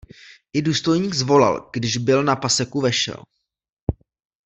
[0.53, 3.23] I důstojník zvolal, když byl na paseku vešel.